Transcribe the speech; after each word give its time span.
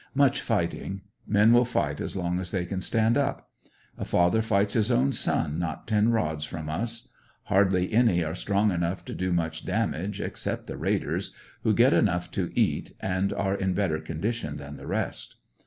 Much 0.15 0.41
fighting. 0.41 1.01
Men 1.27 1.53
will 1.53 1.63
fight 1.63 2.01
as 2.01 2.15
long 2.15 2.39
as 2.39 2.49
they 2.49 2.65
can 2.65 2.81
stand 2.81 3.19
up. 3.19 3.51
A 3.99 4.03
father 4.03 4.41
fights 4.41 4.73
his 4.73 4.91
own 4.91 5.11
son 5.11 5.59
not 5.59 5.85
ten 5.87 6.09
rods 6.09 6.43
from 6.43 6.69
us. 6.69 7.07
Hardly 7.43 7.93
any 7.93 8.23
are 8.23 8.33
strong 8.33 8.71
enough 8.71 9.05
to 9.05 9.13
do 9.13 9.31
much 9.31 9.63
damage 9.63 10.19
except 10.19 10.65
the 10.65 10.75
raiders, 10.75 11.35
who 11.61 11.75
get 11.75 11.93
enough 11.93 12.31
to 12.31 12.51
eat 12.59 12.95
and 12.99 13.31
are 13.31 13.53
in 13.53 13.75
better 13.75 13.99
condition 13.99 14.57
than 14.57 14.77
the 14.77 14.87
rest. 14.87 15.35